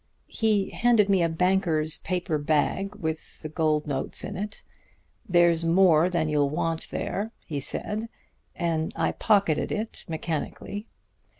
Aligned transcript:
He 0.33 0.71
handed 0.71 1.09
me 1.09 1.21
a 1.21 1.29
banker's 1.29 1.99
paper 1.99 2.39
bag 2.39 2.95
with 2.95 3.45
gold 3.53 3.83
and 3.83 3.89
notes 3.91 4.23
in 4.23 4.35
it. 4.35 4.63
'There's 5.29 5.63
more 5.63 6.09
than 6.09 6.27
you'll 6.27 6.49
want 6.49 6.89
there,' 6.89 7.29
he 7.45 7.59
said, 7.59 8.09
and 8.55 8.91
I 8.95 9.11
pocketed 9.11 9.71
it 9.71 10.05
mechanically. 10.09 10.87